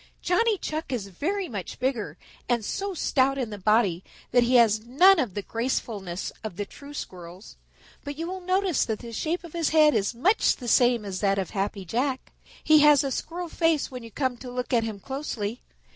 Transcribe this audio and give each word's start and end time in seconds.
"Johnny 0.23 0.57
Chuck 0.57 0.91
is 0.91 1.09
very 1.09 1.47
much 1.47 1.77
bigger 1.77 2.17
and 2.49 2.65
so 2.65 2.95
stout 2.95 3.37
in 3.37 3.51
the 3.51 3.59
body 3.59 4.03
that 4.31 4.41
he 4.41 4.55
has 4.55 4.79
none 4.83 5.19
of 5.19 5.35
the 5.35 5.43
gracefulness 5.43 6.31
of 6.43 6.55
the 6.55 6.65
true 6.65 6.95
Squirrels. 6.95 7.55
But 8.03 8.17
you 8.17 8.25
will 8.27 8.41
notice 8.41 8.83
that 8.85 8.97
the 8.97 9.13
shape 9.13 9.43
of 9.43 9.53
his 9.53 9.69
head 9.69 9.93
is 9.93 10.15
much 10.15 10.55
the 10.55 10.67
same 10.67 11.05
as 11.05 11.19
that 11.19 11.37
of 11.37 11.51
Happy 11.51 11.85
Jack. 11.85 12.31
He 12.63 12.79
has 12.79 13.03
a 13.03 13.11
Squirrel 13.11 13.47
face 13.47 13.91
when 13.91 14.01
you 14.01 14.09
come 14.09 14.37
to 14.37 14.49
look 14.49 14.73
at 14.73 14.83
him 14.85 14.99
closely. 14.99 15.61